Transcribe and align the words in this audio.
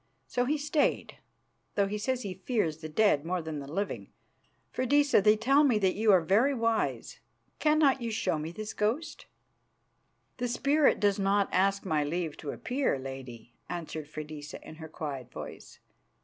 So 0.25 0.45
he 0.45 0.57
stayed, 0.57 1.17
though 1.75 1.85
he 1.85 1.99
says 1.99 2.23
he 2.23 2.33
fears 2.33 2.77
the 2.77 2.89
dead 2.89 3.23
more 3.23 3.39
than 3.39 3.59
the 3.59 3.71
living. 3.71 4.11
Freydisa, 4.73 5.21
they 5.21 5.37
tell 5.37 5.63
me 5.63 5.77
that 5.77 5.93
you 5.93 6.11
are 6.11 6.21
very 6.21 6.55
wise. 6.55 7.19
Cannot 7.59 8.01
you 8.01 8.09
show 8.09 8.39
me 8.39 8.51
this 8.51 8.73
ghost?" 8.73 9.27
"The 10.37 10.47
spirit 10.47 10.99
does 10.99 11.19
not 11.19 11.49
ask 11.53 11.85
my 11.85 12.03
leave 12.03 12.35
to 12.37 12.49
appear, 12.49 12.97
lady," 12.97 13.53
answered 13.69 14.07
Freydisa 14.09 14.59
in 14.67 14.77
her 14.77 14.89
quiet 14.89 15.29
voice. 15.31 15.77